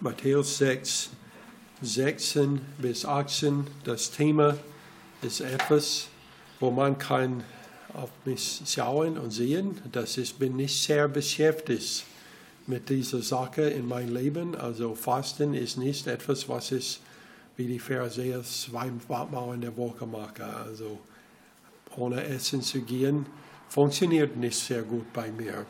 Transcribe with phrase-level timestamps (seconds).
[0.00, 1.10] Matthäus 6,
[1.82, 3.66] 16 bis 18.
[3.82, 4.56] Das Thema
[5.22, 6.06] ist etwas,
[6.60, 7.42] wo man kann
[7.94, 12.04] auf mich schauen und sehen, dass ich bin nicht sehr beschäftigt
[12.68, 14.54] mit dieser Sache in meinem Leben.
[14.54, 17.00] Also Fasten ist nicht etwas, was ich
[17.56, 20.44] wie die Pharisäer zweimal in der Woche mache.
[20.44, 21.00] Also
[21.96, 23.26] ohne Essen zu gehen,
[23.68, 25.66] funktioniert nicht sehr gut bei mir.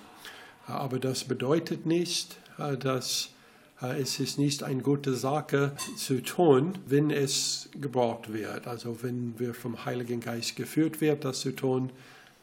[0.66, 2.36] Aber das bedeutet nicht,
[2.80, 3.30] dass
[3.80, 8.66] es ist nicht eine gute Sache zu tun, wenn es gebraucht wird.
[8.66, 11.90] Also wenn wir vom Heiligen Geist geführt wird, das zu tun,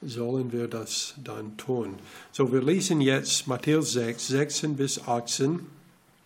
[0.02, 1.95] sollen wir das dann tun.
[2.31, 5.59] So, wir lesen jetzt Matthäus 6, 16 bis 18.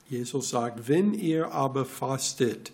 [0.10, 2.72] Jesus sagt, wenn ihr aber fastet,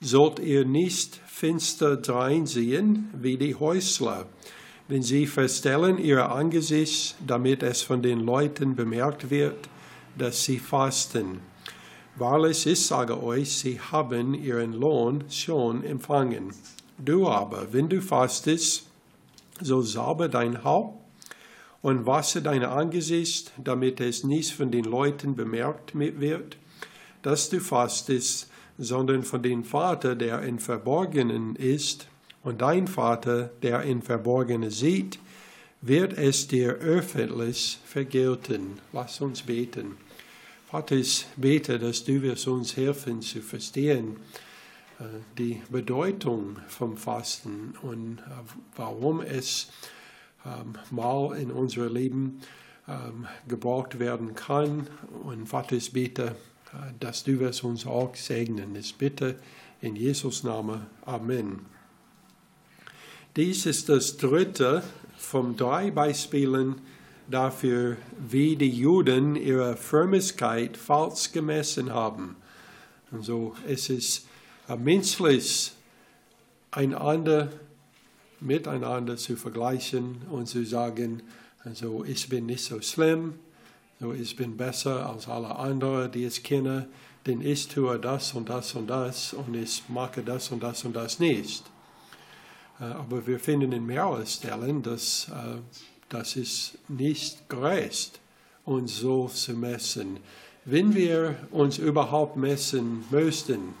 [0.00, 4.26] sollt ihr nicht finster dreinsehen wie die Häusler,
[4.88, 9.68] wenn sie verstellen ihr Angesicht, damit es von den Leuten bemerkt wird,
[10.16, 11.40] dass sie fasten.
[12.18, 16.54] Wahrlich, ich sage euch, sie haben ihren Lohn schon empfangen.
[16.96, 18.86] Du aber, wenn du fastest,
[19.60, 20.98] so salbe dein Haupt
[21.82, 26.56] und wasche dein Angesicht, damit es nicht von den Leuten bemerkt wird,
[27.20, 32.08] dass du fastest, sondern von dem Vater, der in Verborgenen ist,
[32.42, 35.18] und dein Vater, der in Verborgenen sieht,
[35.82, 38.78] wird es dir öffentlich vergelten.
[38.94, 40.05] Lass uns beten.
[40.68, 44.16] Vater, ich bete, dass du wirst uns helfen zu verstehen
[44.98, 45.04] äh,
[45.38, 48.22] die Bedeutung vom Fasten und äh,
[48.74, 49.70] warum es
[50.44, 52.40] ähm, mal in unserem Leben
[52.88, 54.88] ähm, gebraucht werden kann.
[55.22, 56.34] Und Vater, ich bete,
[56.72, 58.74] äh, dass du wirst uns auch segnen.
[58.74, 59.36] Ich bitte
[59.80, 60.84] in Jesus Namen.
[61.04, 61.60] Amen.
[63.36, 64.82] Dies ist das dritte
[65.16, 66.80] von drei Beispielen
[67.28, 72.36] dafür, wie die Juden ihre Frömmigkeit falsch gemessen haben.
[73.10, 74.26] Und so es ist
[74.78, 75.72] menschlich
[76.70, 77.50] einander
[78.40, 81.22] miteinander zu vergleichen und zu sagen,
[81.64, 83.34] also ich bin nicht so schlimm,
[84.00, 86.88] so ich bin besser als alle anderen, die ich kenne,
[87.26, 90.94] denn ich tue das und das und das und ich mache das und das und
[90.94, 91.64] das nicht.
[92.80, 95.58] Äh, aber wir finden in mehreren Stellen, dass äh,
[96.08, 98.20] das ist nicht gerecht,
[98.64, 100.18] uns so zu messen.
[100.64, 103.74] Wenn wir uns überhaupt messen möchten,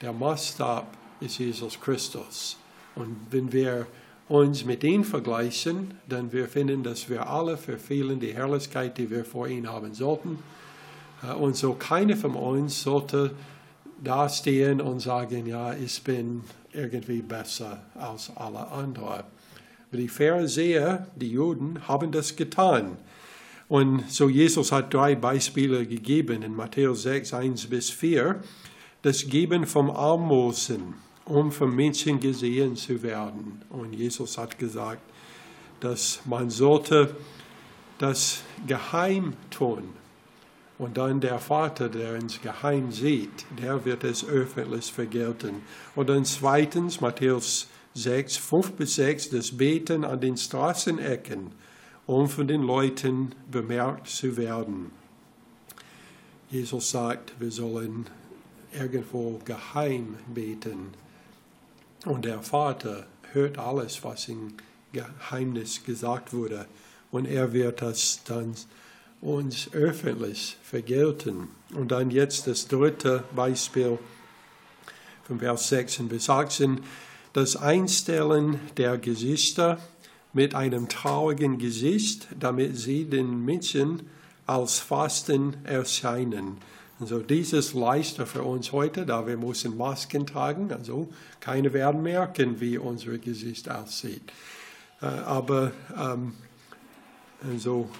[0.00, 0.86] der Maßstab
[1.20, 2.56] ist Jesus Christus.
[2.94, 3.86] Und wenn wir
[4.28, 9.24] uns mit ihm vergleichen, dann wir finden, dass wir alle verfehlen die Herrlichkeit, die wir
[9.24, 10.38] vor ihm haben sollten.
[11.22, 13.32] Äh, und so keiner von uns sollte
[14.02, 16.42] dastehen und sagen, ja, ich bin
[16.72, 19.24] irgendwie besser als alle anderen.
[19.96, 22.96] Die Pharisäer, die Juden, haben das getan.
[23.68, 28.42] Und so Jesus hat drei Beispiele gegeben in Matthäus 6, 1 bis 4.
[29.02, 30.94] Das Geben vom Almosen,
[31.24, 33.62] um von Menschen gesehen zu werden.
[33.70, 35.02] Und Jesus hat gesagt,
[35.80, 37.14] dass man sollte
[37.98, 39.84] das geheim tun.
[40.76, 45.62] Und dann der Vater, der ins Geheim sieht, der wird es öffentlich vergelten.
[45.94, 51.52] Und dann zweitens, Matthäus 6, 5 bis 6, das Beten an den Straßenecken,
[52.06, 54.90] um von den Leuten bemerkt zu werden.
[56.50, 58.06] Jesus sagt, wir sollen
[58.72, 60.92] irgendwo geheim beten.
[62.04, 64.54] Und der Vater hört alles, was im
[64.92, 66.66] Geheimnis gesagt wurde.
[67.10, 68.54] Und er wird das dann
[69.20, 71.48] uns öffentlich vergelten.
[71.74, 73.98] Und dann jetzt das dritte Beispiel
[75.22, 76.80] von Vers 6 bis 18
[77.34, 79.78] das Einstellen der Gesichter
[80.32, 84.08] mit einem traurigen Gesicht, damit sie den Menschen
[84.46, 86.58] als Fasten erscheinen.
[87.00, 91.08] Also dieses leichter für uns heute, da wir müssen Masken tragen, also
[91.40, 94.32] keine werden merken, wie unser Gesicht aussieht.
[95.02, 96.34] Äh, aber ähm,
[97.42, 97.90] also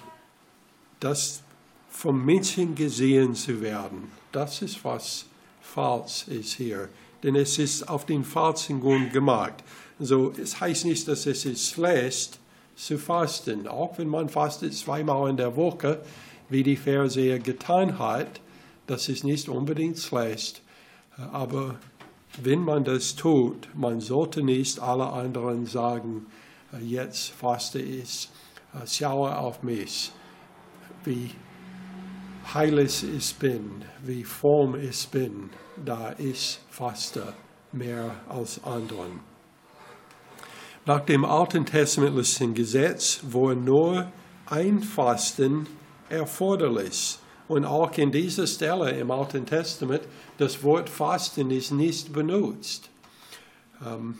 [1.01, 1.41] das
[1.89, 5.25] vom Menschen gesehen zu werden, das ist was
[5.61, 6.87] falsch ist hier
[7.25, 9.55] denn es ist auf den falschen Grund gemacht.
[9.99, 12.39] Also es heißt nicht, dass es ist schlecht
[12.75, 16.01] zu fasten, auch wenn man fastet zweimal in der Woche,
[16.49, 18.41] wie die Pharisäer getan hat,
[18.85, 20.61] das ist nicht unbedingt schlecht.
[21.31, 21.79] Aber
[22.43, 26.27] wenn man das tut, man sollte nicht alle anderen sagen,
[26.79, 28.29] jetzt faste ich,
[28.85, 30.11] schaue auf mich,
[31.05, 31.31] wie
[32.53, 35.49] heilig ich bin, wie fromm ich bin,
[35.83, 37.33] da ich faste
[37.71, 39.19] mehr als anderen.
[40.85, 44.11] Nach dem alten testamentlichen Gesetz war nur
[44.45, 45.67] ein Fasten
[46.09, 47.17] erforderlich
[47.47, 50.01] Und auch in dieser Stelle im Alten Testament,
[50.37, 52.89] das Wort Fasten ist nicht benutzt.
[53.85, 54.17] Ähm,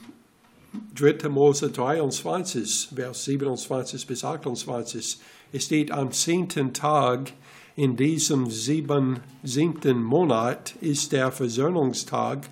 [0.94, 1.28] 3.
[1.28, 5.18] Mose 23, Vers 27 bis 28.
[5.52, 7.32] Es steht am zehnten Tag
[7.76, 12.48] in diesem sieben, siebten Monat ist der Versöhnungstag.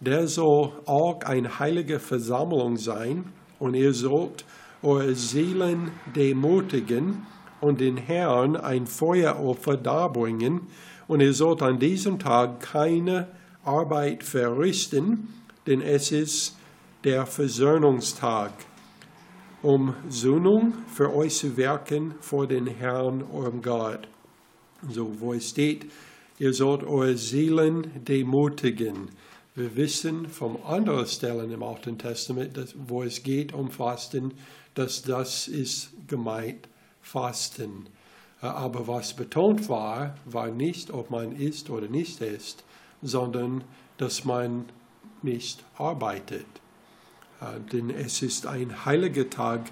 [0.00, 3.24] Der soll auch eine heilige Versammlung sein
[3.58, 4.44] und ihr sollt
[4.82, 7.26] eure Seelen demutigen
[7.62, 10.66] und den Herrn ein Feueropfer darbringen
[11.08, 13.28] und ihr sollt an diesem Tag keine
[13.64, 15.28] Arbeit verrichten,
[15.66, 16.58] denn es ist
[17.02, 18.52] der Versöhnungstag,
[19.62, 24.06] um Sühnung für euch zu wirken vor den Herrn, eurem Gott.
[24.90, 25.86] So, wo es steht,
[26.38, 29.10] ihr sollt eure Seelen demutigen.
[29.54, 34.34] Wir wissen von anderen Stellen im Alten Testament, dass, wo es geht um Fasten,
[34.74, 36.68] dass das ist gemeint,
[37.00, 37.88] Fasten.
[38.42, 42.64] Äh, aber was betont war, war nicht, ob man isst oder nicht isst,
[43.02, 43.64] sondern
[43.96, 44.66] dass man
[45.22, 46.46] nicht arbeitet.
[47.40, 49.70] Äh, denn es ist ein heiliger Tag.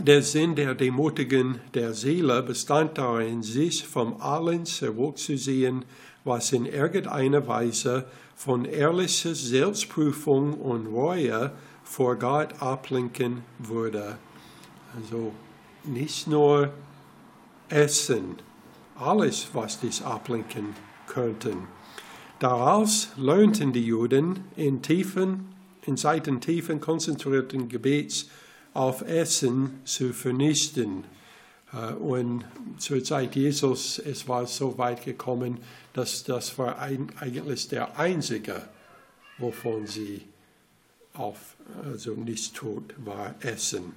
[0.00, 5.84] Der Sinn der Demutigen der Seele bestand darin, sich vom Allen zurückzusehen,
[6.22, 8.04] was in irgendeiner Weise
[8.34, 11.52] von ehrlicher Selbstprüfung und Reue
[11.82, 14.18] vor Gott ablenken würde.
[14.94, 15.32] Also
[15.84, 16.72] nicht nur
[17.70, 18.36] Essen,
[18.96, 20.74] alles, was dies ablenken
[21.06, 21.54] könnte.
[22.38, 25.48] Daraus lernten die Juden in tiefen,
[25.82, 28.28] in Zeiten tiefen konzentrierten Gebets
[28.76, 31.04] auf Essen zu vernichten.
[31.72, 32.44] Äh, und
[32.78, 35.58] zur Zeit Jesus, es war so weit gekommen,
[35.94, 38.62] dass das war ein, eigentlich der einzige,
[39.38, 40.22] wovon sie
[41.14, 43.94] auf, also nicht tot war, Essen.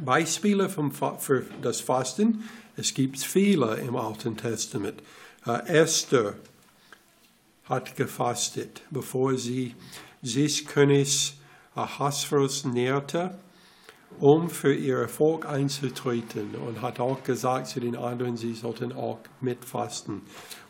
[0.00, 2.44] Beispiele vom, für das Fasten,
[2.76, 5.00] es gibt viele im Alten Testament.
[5.46, 6.34] Uh, Esther
[7.64, 9.74] hat gefastet, bevor sie
[10.22, 11.34] sich König
[11.74, 13.38] Ahasverus näherte
[14.20, 19.18] um für ihr Volk einzutreten und hat auch gesagt zu den anderen, sie sollten auch
[19.40, 20.22] mitfasten.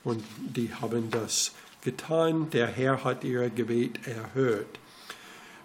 [0.03, 1.53] Und die haben das
[1.83, 2.51] getan.
[2.51, 4.79] Der Herr hat ihr Gebet erhört.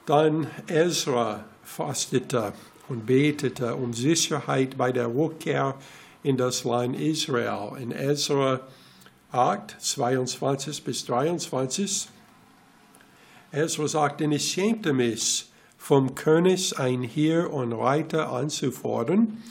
[0.05, 2.53] Dann Ezra fastete
[2.87, 5.75] und betete um Sicherheit bei der Rückkehr
[6.23, 7.77] in das Land Israel.
[7.79, 8.61] In Ezra
[9.31, 12.07] 8, 22 bis 23.
[13.51, 15.48] Ezra sagt, denn ich schämte mich,
[15.79, 19.41] vom König ein Heer und Reiter anzufordern,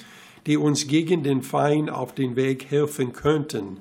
[0.47, 3.79] die uns gegen den Feind auf den Weg helfen könnten.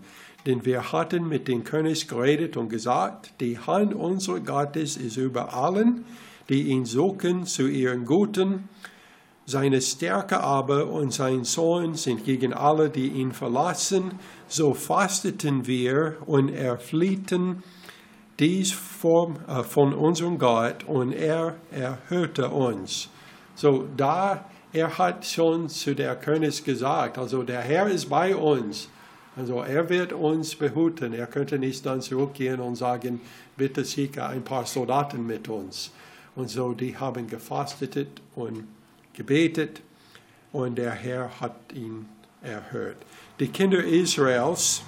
[0.47, 5.53] Denn wir hatten mit dem König geredet und gesagt, die Hand unseres Gottes ist über
[5.53, 6.05] allen,
[6.47, 8.69] die ihn suchen zu ihren Guten.
[9.45, 14.11] Seine Stärke aber und sein Zorn sind gegen alle, die ihn verlassen.
[14.47, 17.61] So fasteten wir und erfliehten
[18.39, 23.09] dies von, äh, von unserem Gott und er erhörte uns.
[23.55, 28.89] So da, er hat schon zu der König gesagt, also der Herr ist bei uns.
[29.35, 31.13] Also er wird uns behüten.
[31.13, 33.21] Er könnte nicht dann zurückgehen und sagen,
[33.55, 35.91] bitte schicke ein paar Soldaten mit uns.
[36.35, 38.65] Und so, die haben gefastet und
[39.13, 39.81] gebetet
[40.51, 42.07] und der Herr hat ihn
[42.41, 42.97] erhört.
[43.39, 44.83] Die Kinder Israels,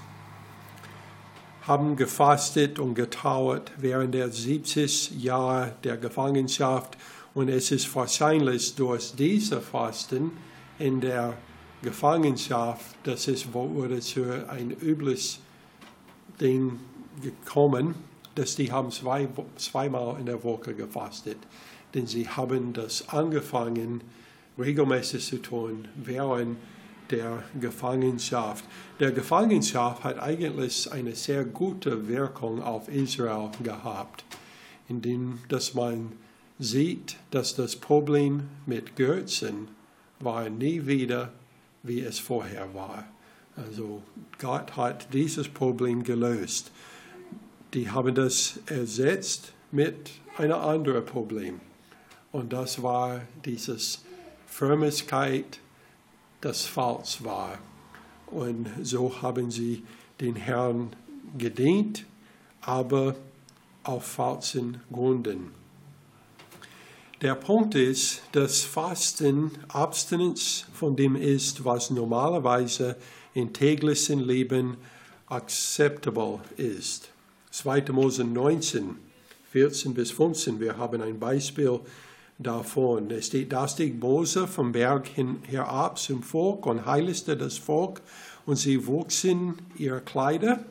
[1.69, 6.97] haben gefastet und getrauert während der 70 Jahre der Gefangenschaft.
[7.35, 10.31] Und es ist wahrscheinlich durch diese Fasten
[10.80, 11.38] in der
[11.83, 15.42] Gefangenschaft, dass es wurde zu ein übles
[16.42, 16.80] Ding
[17.21, 17.94] gekommen,
[18.33, 21.38] dass die haben zwei, zweimal in der Woche gefastet.
[21.94, 24.02] Denn sie haben das angefangen,
[24.57, 26.57] regelmäßig zu tun, während
[27.11, 28.66] der Gefangenschaft.
[28.99, 34.23] Der Gefangenschaft hat eigentlich eine sehr gute Wirkung auf Israel gehabt,
[34.87, 36.13] indem dass man
[36.59, 39.69] sieht, dass das Problem mit Götzen
[40.19, 41.31] war nie wieder,
[41.83, 43.06] wie es vorher war.
[43.56, 44.04] Also
[44.37, 46.71] Gott hat dieses Problem gelöst.
[47.73, 51.59] Die haben das ersetzt mit einem anderen Problem.
[52.31, 54.04] Und das war dieses
[54.47, 55.59] Frömmigkeit,
[56.42, 57.58] das falsch war.
[58.28, 59.84] Und so haben sie
[60.22, 60.90] den Herrn
[61.38, 62.06] gedient,
[62.62, 63.16] aber
[63.84, 65.52] auf falschen Gründen.
[67.22, 72.96] Der Punkt ist, dass Fasten Abstinenz von dem ist, was normalerweise
[73.34, 74.78] im täglichen Leben
[75.28, 77.10] acceptable ist.
[77.52, 77.92] 2.
[77.92, 78.96] Mose 19,
[79.52, 81.80] 14 bis 15, wir haben ein Beispiel
[82.40, 83.12] davon.
[83.12, 88.02] Es steht, da stieg Mose vom Berg hin, herab zum Volk und heiligte das Volk
[88.46, 90.64] und sie wuchsen ihre Kleider.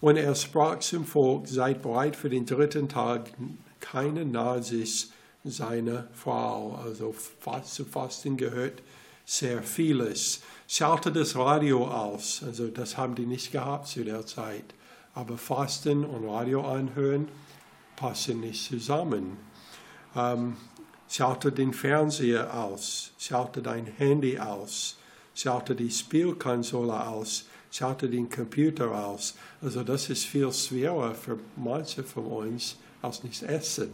[0.00, 3.30] Und er sprach zum Volk, seid bereit für den dritten Tag,
[3.78, 5.12] keine Nazis
[5.44, 6.74] seiner Frau.
[6.82, 8.82] Also fast zu Fasten gehört
[9.24, 10.42] sehr vieles.
[10.66, 14.64] Schalte das Radio aus, also das haben die nicht gehabt zu der Zeit.
[15.14, 17.28] Aber Fasten und Radio anhören
[17.96, 19.36] passen nicht zusammen.
[20.14, 20.56] Ähm,
[21.08, 24.96] schalte den Fernseher aus, schalte dein Handy aus,
[25.34, 29.34] schalte die Spielkonsole aus, schalte den Computer aus.
[29.60, 33.92] Also das ist viel schwerer für manche von uns als nicht essen.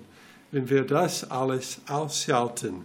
[0.51, 2.85] Wenn wir das alles ausschalten,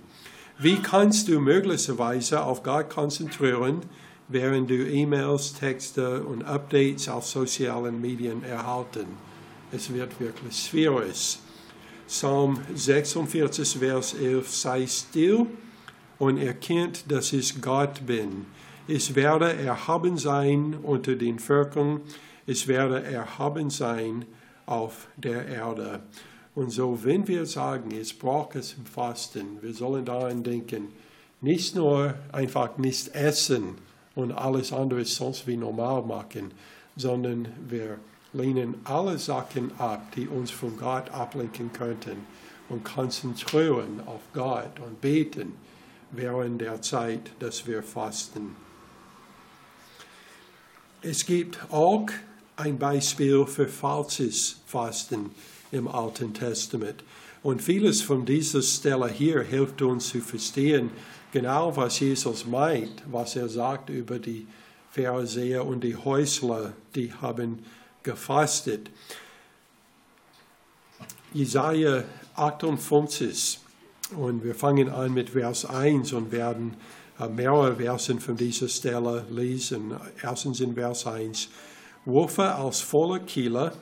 [0.59, 3.81] wie kannst du möglicherweise auf Gott konzentrieren,
[4.27, 9.07] während du E-Mails, Texte und Updates auf sozialen Medien erhalten?
[9.71, 11.39] Es wird wirklich schwierig.
[12.07, 15.47] Psalm 46, Vers 11, sei still
[16.19, 18.45] und erkennt, dass ich Gott bin.
[18.87, 22.01] Ich werde erhaben sein unter den Völkern,
[22.45, 24.25] ich werde erhaben sein
[24.65, 26.01] auf der Erde.
[26.55, 30.89] Und so, wenn wir sagen, es braucht es im Fasten, wir sollen daran denken,
[31.41, 33.75] nicht nur einfach nicht essen
[34.15, 36.51] und alles andere sonst wie normal machen,
[36.95, 37.97] sondern wir
[38.33, 42.25] lehnen alle Sachen ab, die uns von Gott ablenken könnten
[42.69, 45.53] und konzentrieren auf Gott und beten
[46.11, 48.55] während der Zeit, dass wir fasten.
[51.01, 52.07] Es gibt auch
[52.55, 55.31] ein Beispiel für falsches Fasten
[55.71, 57.03] im Alten Testament.
[57.41, 60.91] Und vieles von dieser Stelle hier hilft uns zu verstehen,
[61.33, 64.47] genau was Jesus meint, was er sagt über die
[64.91, 67.59] Pharisäer und die Häusler, die haben
[68.03, 68.89] gefastet.
[71.33, 72.03] Jesaja
[72.35, 73.59] 58
[74.15, 76.75] und wir fangen an mit Vers 1 und werden
[77.19, 79.93] äh, mehrere Versen von dieser Stelle lesen.
[80.21, 81.49] Erstens in Vers 1.
[82.05, 83.73] Rufe als voller Kieler,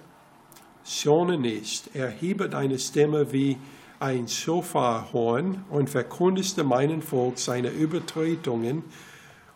[0.85, 3.57] schone nicht, erhebe deine Stimme wie
[3.99, 8.83] ein Schofarhorn und verkündeste meinen Volk seine Übertretungen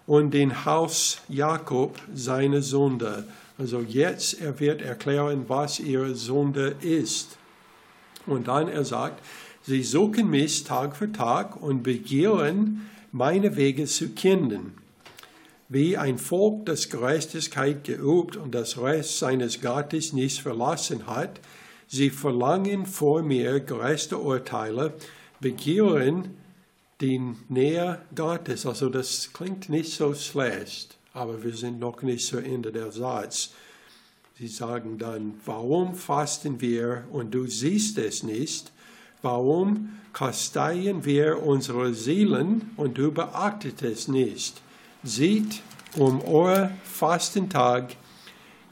[0.07, 3.27] und den Haus Jakob seine Sünde.
[3.57, 7.37] Also jetzt er wird erklären, was ihre Sünde ist.
[8.25, 9.21] Und dann er sagt,
[9.67, 14.73] Sie suchen mich Tag für Tag und begehren, meine Wege zu kennen.
[15.69, 21.39] Wie ein Volk, das Gerechtigkeit geübt und das Recht seines Gottes nicht verlassen hat,
[21.87, 24.93] sie verlangen vor mir gerechte Urteile,
[25.39, 26.37] begehren
[27.01, 27.19] die
[27.49, 28.67] Nähe Gottes.
[28.67, 33.51] Also das klingt nicht so schlecht, aber wir sind noch nicht zu Ende der Satz.
[34.37, 38.71] Sie sagen dann, warum fasten wir und du siehst es nicht?
[39.21, 44.61] Warum kasteien wir unsere Seelen und du beachtet es nicht?
[45.03, 45.61] Seht,
[45.95, 47.95] um euer Fastentag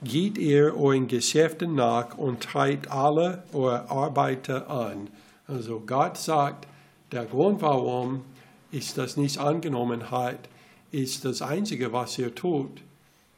[0.04, 5.08] geht ihr euren Geschäften nach und treibt alle eure Arbeiter an.
[5.48, 6.68] Also Gott sagt,
[7.14, 8.26] der Grund, warum
[8.70, 10.50] ich das nicht angenommen hat,
[10.94, 12.82] ist das Einzige, was ihr tut,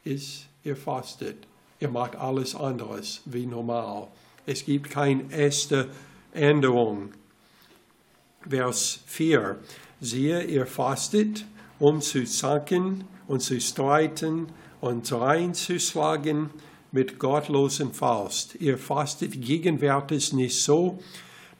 [0.04, 1.38] ist, ihr fastet.
[1.80, 4.08] Ihr macht alles anderes wie normal.
[4.44, 5.88] Es gibt keine erste
[6.32, 7.12] Änderung.
[8.48, 9.56] Vers 4.
[10.00, 11.46] Siehe, ihr fastet,
[11.78, 14.48] um zu zanken und zu streiten
[14.82, 16.50] und reinzuschlagen
[16.92, 18.54] mit gottlosen Faust.
[18.56, 20.98] Ihr fastet gegenwärtig nicht so,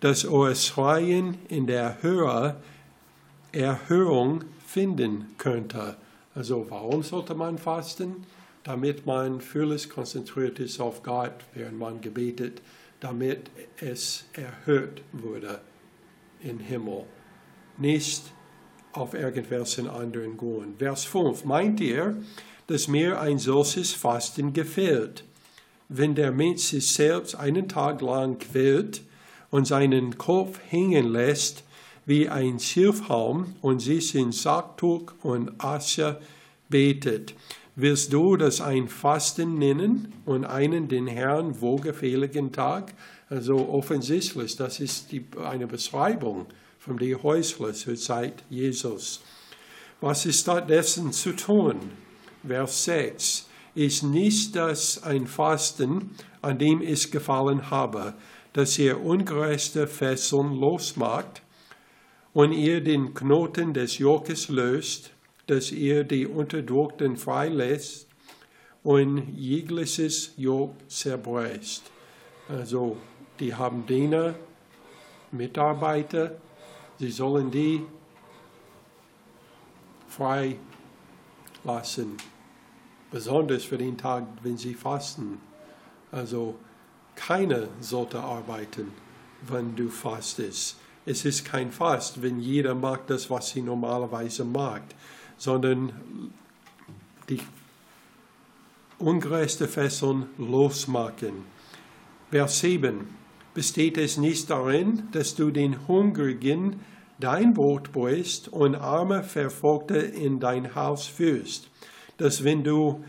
[0.00, 2.56] dass euer Schreien in der Höhe
[3.52, 4.44] Erhörung
[4.76, 5.96] finden könnte.
[6.34, 8.26] Also warum sollte man fasten?
[8.62, 12.60] Damit man völlig konzentriert ist auf Gott, während man gebetet
[13.00, 15.60] damit es erhöht wurde
[16.40, 17.04] im Himmel.
[17.78, 18.22] Nicht
[18.92, 20.78] auf irgendwelchen anderen Grund.
[20.78, 21.44] Vers 5.
[21.44, 22.16] Meint ihr,
[22.66, 25.24] dass mir ein solches Fasten gefällt?
[25.88, 29.02] Wenn der Mensch sich selbst einen Tag lang quält
[29.50, 31.62] und seinen Kopf hängen lässt
[32.06, 36.20] wie ein Schilfhalm und sich in Sacktuch und Asche
[36.68, 37.34] betet,
[37.78, 42.94] Willst du das ein Fasten nennen und einen den Herrn wohlgefälligen Tag?
[43.28, 46.46] Also offensichtlich, das ist die, eine Beschreibung
[46.78, 49.20] von der Häusler zur Zeit Jesus.
[50.00, 51.76] Was ist stattdessen zu tun?
[52.46, 53.46] Vers 6.
[53.74, 58.14] Ist nicht das ein Fasten, an dem ich gefallen habe,
[58.54, 61.42] dass ihr ungerechte Fesseln losmacht
[62.36, 65.10] und ihr den Knoten des Jokes löst
[65.46, 68.08] dass ihr die Unterdrückten freilässt
[68.82, 71.82] und jegliches Jog zerbricht.
[72.48, 72.96] Also,
[73.38, 74.34] die haben Diener,
[75.30, 76.36] Mitarbeiter,
[76.98, 77.82] sie sollen die
[80.08, 80.56] frei
[81.64, 82.16] lassen.
[83.10, 85.40] besonders für den Tag, wenn sie fasten.
[86.10, 86.56] Also
[87.14, 88.92] keiner sollte arbeiten,
[89.42, 90.76] wenn du fastest.
[91.06, 94.82] Es ist kein Fast, wenn jeder mag das, was sie normalerweise mag,
[95.38, 95.92] sondern
[97.28, 97.40] die
[98.98, 101.44] ungerechte Fesseln losmachen.
[102.30, 103.06] Vers 7.
[103.54, 106.80] Besteht es nicht darin, dass du den Hungrigen
[107.20, 111.70] dein Brot bräust und arme Verfolgte in dein Haus führst,
[112.18, 113.04] dass wenn du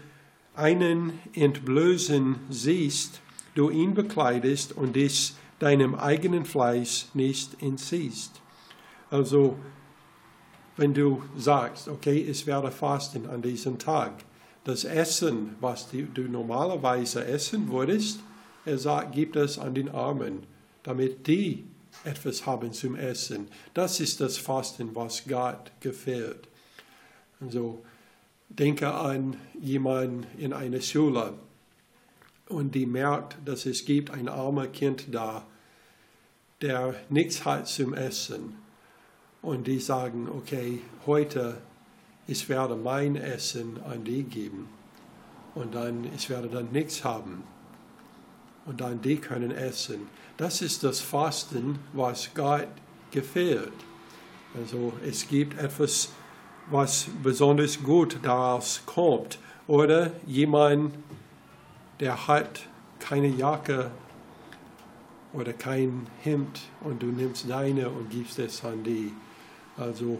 [0.55, 3.21] einen entblößen siehst,
[3.55, 8.41] du ihn bekleidest und dich deinem eigenen Fleisch nicht entziehst.
[9.09, 9.57] Also,
[10.75, 14.23] wenn du sagst, okay, ich werde fasten an diesem Tag,
[14.63, 18.19] das Essen, was du normalerweise essen würdest,
[18.65, 20.43] er sagt, gib es an den Armen,
[20.83, 21.63] damit die
[22.03, 23.47] etwas haben zum Essen.
[23.73, 26.47] Das ist das Fasten, was Gott gefällt.
[27.39, 27.83] Also
[28.49, 31.33] denke an jemanden in einer Schule
[32.49, 35.45] und die merkt, dass es gibt ein armes Kind da,
[36.61, 38.55] der nichts hat zum Essen.
[39.41, 41.57] Und die sagen, okay, heute
[42.27, 44.67] ich werde mein Essen an die geben.
[45.55, 47.43] Und dann, ich werde dann nichts haben.
[48.65, 50.09] Und dann die können essen.
[50.35, 52.67] Das ist das Fasten, was Gott
[53.11, 53.71] gefällt.
[54.55, 56.09] Also es gibt etwas,
[56.69, 59.39] was besonders gut daraus kommt.
[59.67, 60.93] Oder jemand,
[61.99, 62.67] der hat
[62.99, 63.91] keine Jacke
[65.33, 69.11] oder kein Hemd und du nimmst deine und gibst es an die.
[69.75, 70.19] Also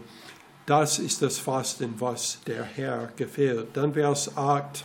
[0.66, 3.68] das ist das Fasten, was der Herr gefällt.
[3.74, 4.84] Dann Vers 8,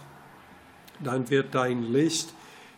[1.03, 2.33] dann wird dein Licht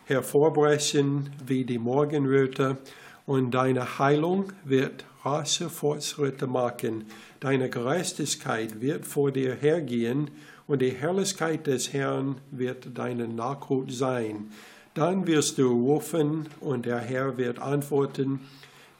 [0.06, 2.78] hervorbrechen wie die Morgenröte
[3.26, 7.06] und deine Heilung wird rasche Fortschritte machen.
[7.40, 10.30] Deine Gerechtigkeit wird vor dir hergehen
[10.66, 14.52] und die Herrlichkeit des Herrn wird deine Nachhut sein.
[14.94, 18.40] Dann wirst du rufen und der Herr wird antworten.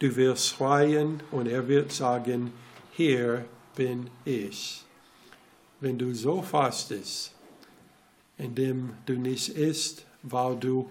[0.01, 2.53] Du wirst schreien und er wird sagen,
[2.93, 4.85] hier bin ich.
[5.81, 7.33] Wenn du so fastest,
[8.37, 10.91] indem du nicht isst, weil du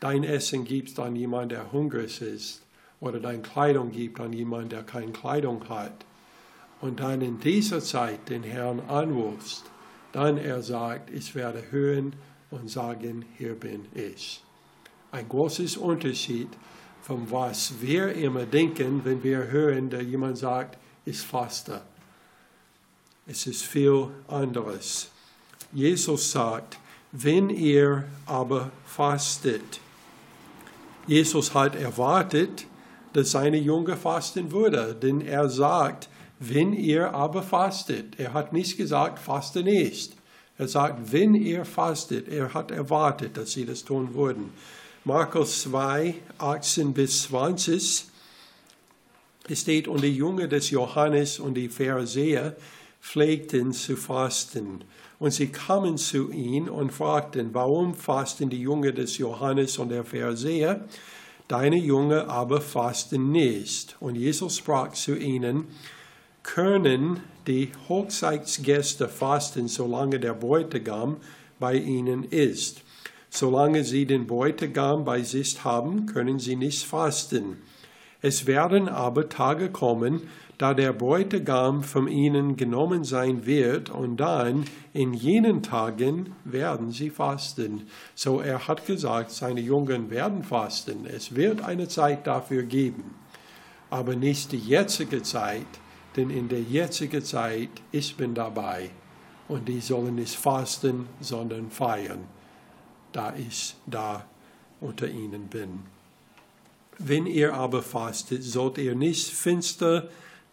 [0.00, 2.62] dein Essen gibst an jemanden, der hungrig ist,
[3.00, 6.04] oder deine Kleidung gibst an jemanden, der keine Kleidung hat,
[6.80, 9.64] und dann in dieser Zeit den Herrn anrufst,
[10.12, 12.14] dann er sagt, ich werde hören
[12.50, 14.42] und sagen, hier bin ich.
[15.12, 16.48] Ein großes Unterschied
[17.02, 21.82] von was wir immer denken, wenn wir hören, dass jemand sagt, ich faste.
[23.26, 25.10] Es ist viel anderes.
[25.72, 26.78] Jesus sagt,
[27.12, 29.80] wenn ihr aber fastet.
[31.06, 32.66] Jesus hat erwartet,
[33.12, 38.18] dass seine Junge fasten würde, denn er sagt, wenn ihr aber fastet.
[38.18, 40.16] Er hat nicht gesagt, faste nicht.
[40.58, 42.28] Er sagt, wenn ihr fastet.
[42.28, 44.52] Er hat erwartet, dass sie das tun würden.
[45.04, 48.10] Markus 2, 18 bis 20
[49.48, 52.54] es steht, und die Jünger des Johannes und die Pharisäer
[53.00, 54.84] pflegten zu fasten.
[55.18, 60.04] Und sie kamen zu ihm und fragten, warum fasten die Jünger des Johannes und der
[60.04, 60.84] Pharisäer?
[61.50, 63.96] Deine Jünger aber fasten nicht.
[63.98, 65.66] Und Jesus sprach zu ihnen,
[66.44, 71.16] können die Hochzeitsgäste fasten, solange der Bräutigam
[71.58, 72.82] bei ihnen ist.
[73.30, 77.56] Solange sie den Bräutigam bei sich haben, können sie nicht fasten.
[78.22, 80.28] Es werden aber Tage kommen,
[80.60, 87.08] da der Bräutigam von ihnen genommen sein wird, und dann in jenen Tagen werden sie
[87.08, 87.86] fasten.
[88.14, 91.06] So er hat gesagt, seine Jungen werden fasten.
[91.06, 93.14] Es wird eine Zeit dafür geben,
[93.88, 95.66] aber nicht die jetzige Zeit,
[96.16, 98.90] denn in der jetzigen Zeit, ich bin dabei.
[99.48, 102.26] Und die sollen nicht fasten, sondern feiern,
[103.12, 104.26] da ich da
[104.78, 105.80] unter ihnen bin.
[106.98, 110.10] Wenn ihr aber fastet, sollt ihr nicht finster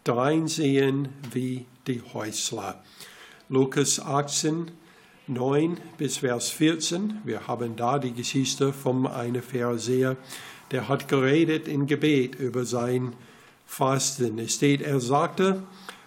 [0.08, 2.82] dreinsehen wie die Häusler.
[3.50, 4.70] Lukas 18,
[5.26, 7.18] 9 bis Vers 14.
[7.24, 10.16] Wir haben da die Geschichte von einem Pharisäer,
[10.70, 13.12] der hat geredet in Gebet über sein
[13.66, 14.38] Fasten.
[14.38, 15.62] Es steht, er sagte,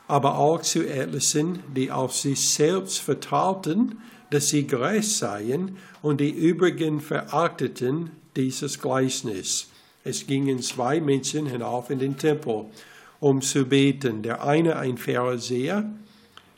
[0.08, 6.32] aber auch zu etlichen, die auf sich selbst vertrauten, dass sie gerecht seien, und die
[6.32, 9.70] übrigen verachteten dieses Gleichnis.
[10.04, 12.66] Es gingen zwei Menschen hinauf in den Tempel,
[13.22, 14.24] um zu beten.
[14.24, 15.90] Der eine ein Pharisäer,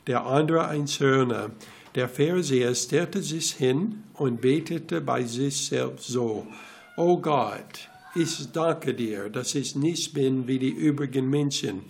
[0.08, 1.50] der andere ein Zöllner.
[1.94, 6.48] Der Pharisäer stellte sich hin und betete bei sich selbst so,
[6.96, 11.82] O Gott, ich danke dir, dass ich nicht bin wie die übrigen Menschen,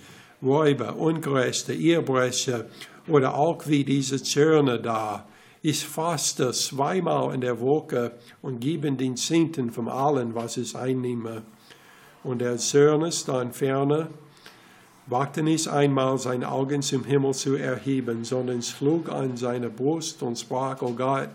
[0.43, 2.67] Räuber, Ungerechte, Ehebrecher
[3.07, 5.27] oder auch wie diese Zöllner da.
[5.63, 11.43] Ich faste zweimal in der Woche und gebe den Zehnten von allen, was ich einnehme.
[12.23, 14.09] Und er Zörnes dann ferne,
[15.07, 20.39] wagte nicht einmal seine Augen zum Himmel zu erheben, sondern schlug an seine Brust und
[20.39, 21.31] sprach, O Gott,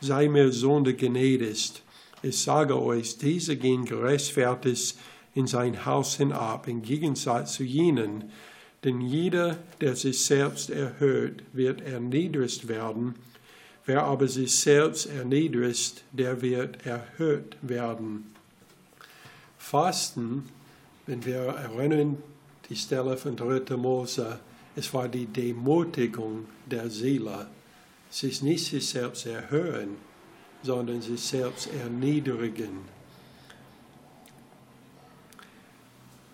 [0.00, 1.82] sei mir Sünde gnädigt.
[2.22, 4.96] Ich sage euch, diese gehen gerechtfertigt
[5.34, 8.30] in sein Haus hinab, im Gegensatz zu jenen,
[8.84, 13.14] denn jeder, der sich selbst erhöht, wird erniedrigt werden.
[13.86, 18.34] Wer aber sich selbst erniedrigt, der wird erhöht werden.
[19.56, 20.48] Fasten,
[21.06, 22.18] wenn wir erinnern,
[22.72, 23.76] die Stelle von 3.
[23.76, 24.38] Mose,
[24.74, 27.46] es war die Demutigung der Seele.
[28.10, 29.98] Es ist nicht sich selbst erhöhen,
[30.62, 32.78] sondern sich selbst erniedrigen.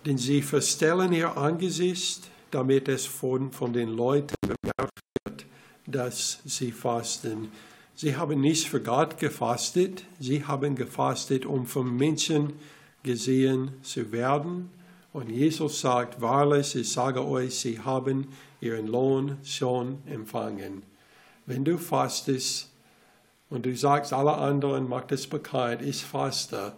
[0.05, 5.45] Denn sie verstellen ihr Angesicht, damit es von, von den Leuten bemerkt wird,
[5.87, 7.51] dass sie fasten.
[7.95, 12.53] Sie haben nicht für Gott gefastet, sie haben gefastet, um vom Menschen
[13.03, 14.78] gesehen zu werden.
[15.11, 18.27] Und Jesus sagt, wahrlich, ich sage euch, sie haben
[18.61, 20.83] ihren Lohn schon empfangen.
[21.45, 22.69] Wenn du fastest
[23.49, 26.73] und du sagst, alle anderen macht es bekannt, ich faste,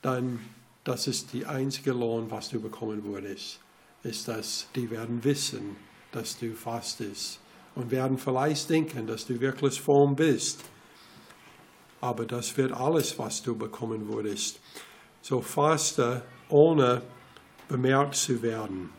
[0.00, 0.40] dann
[0.86, 3.58] das ist die einzige Lohn, was du bekommen würdest,
[4.04, 5.74] ist, dass die werden wissen,
[6.12, 7.40] dass du fastest
[7.74, 10.60] und werden vielleicht denken, dass du wirklich fromm bist.
[12.00, 14.60] Aber das wird alles, was du bekommen würdest.
[15.22, 17.02] So faste, ohne
[17.68, 18.90] bemerkt zu werden.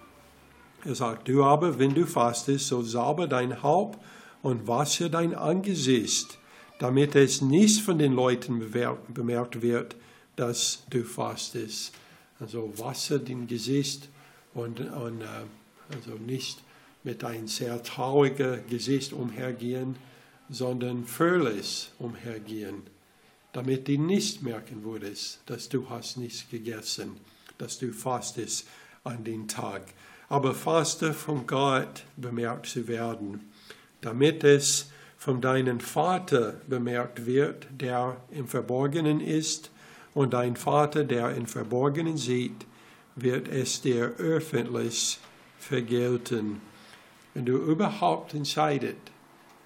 [0.84, 4.00] Er sagt, du aber, wenn du fastest, so salbe dein Haupt
[4.42, 6.38] und wasche dein Angesicht,
[6.80, 8.72] damit es nicht von den Leuten
[9.10, 9.96] bemerkt wird,
[10.36, 11.94] dass du fastest.
[12.40, 14.10] Also wasser dein Gesicht
[14.54, 15.26] und, und äh,
[15.94, 16.60] also nicht
[17.04, 19.96] mit einem sehr traurigen Gesicht umhergehen,
[20.50, 22.84] sondern fröhlich umhergehen,
[23.54, 27.18] damit die nicht merken würdest, dass du hast nichts gegessen,
[27.58, 28.68] dass du fastest
[29.04, 29.82] an den Tag.
[30.30, 33.52] Aber faste von Gott bemerkt zu werden,
[34.02, 39.72] damit es von deinem Vater bemerkt wird, der im Verborgenen ist,
[40.14, 42.66] und dein Vater, der im Verborgenen sieht,
[43.16, 45.20] wird es dir öffentlich
[45.60, 46.60] vergelten.
[47.36, 48.98] Wenn du überhaupt entscheidet,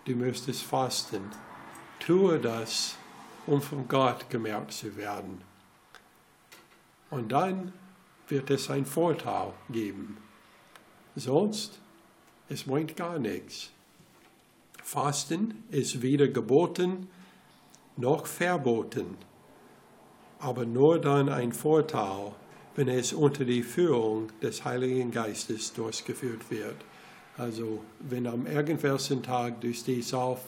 [0.04, 1.22] du möchtest fasten,
[2.00, 2.96] tue das,
[3.48, 5.42] um von Gott gemerkt zu werden.
[7.10, 7.72] Und dann
[8.32, 10.18] wird es einen Vorteil geben.
[11.16, 11.80] Sonst,
[12.50, 13.70] es meint gar nichts.
[14.84, 17.08] Fasten ist weder geboten
[17.98, 19.18] noch verboten
[20.42, 22.34] aber nur dann ein Vorteil,
[22.76, 26.78] wenn es unter die Führung des Heiligen Geistes durchgeführt wird.
[27.38, 30.42] Also wenn am irgendwelchen Tag du stehst auf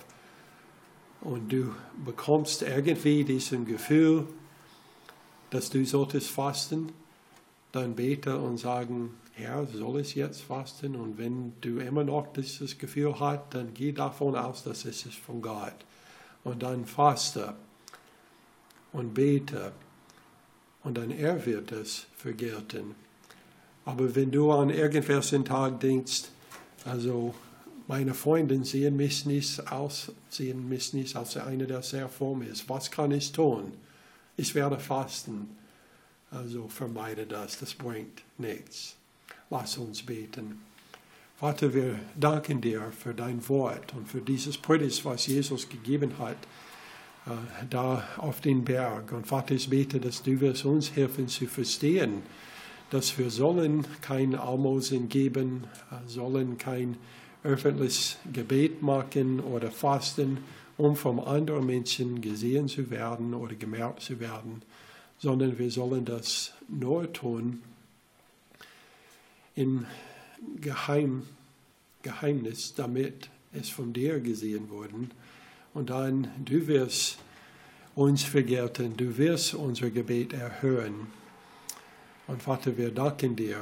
[1.22, 4.28] und du bekommst irgendwie diesen Gefühl,
[5.52, 6.92] dass du solltest fasten,
[7.74, 10.96] dann bete und sagen, Herr, soll ich jetzt fasten?
[10.96, 15.18] Und wenn du immer noch dieses Gefühl hast, dann geh davon aus, dass es ist
[15.18, 15.76] von Gott.
[16.44, 17.56] Und dann faste
[18.92, 19.72] und bete
[20.84, 22.96] und dann er wird es vergelten.
[23.86, 26.26] Aber wenn du an irgendwelchen Tag denkst,
[26.86, 27.34] also
[27.88, 32.70] meine Freunde sehen mich nicht aus, sehen mich nicht als einer, der sehr fromm ist.
[32.70, 33.74] Was kann ich tun?
[34.38, 35.63] Ich werde fasten.
[36.34, 38.96] Also vermeide das, das bringt nichts.
[39.50, 40.62] Lass uns beten.
[41.38, 46.38] Vater, wir danken dir für dein Wort und für dieses Predigt, was Jesus gegeben hat.
[47.26, 49.12] Äh, da auf den Berg.
[49.12, 52.24] Und Vater, ich bete, dass du wirst uns helfen zu verstehen,
[52.90, 56.98] dass wir sollen kein Almosen geben, äh, sollen kein
[57.44, 60.40] öffentliches Gebet machen oder fasten,
[60.78, 64.62] um von anderen Menschen gesehen zu werden oder gemerkt zu werden,
[65.24, 67.62] sondern wir sollen das nur tun
[69.56, 69.86] im
[70.60, 71.24] Geheim,
[72.02, 75.08] Geheimnis, damit es von dir gesehen wurde
[75.74, 77.20] und dann, du wirst
[77.96, 81.08] uns vergelten, du wirst unser Gebet erhören.
[82.28, 83.60] Und Vater, wir danken dir,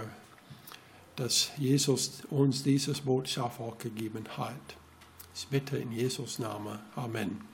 [1.15, 4.55] dass Jesus uns dieses Botschaft auch gegeben hat.
[5.35, 6.79] Ich bitte in Jesus Namen.
[6.95, 7.50] Amen.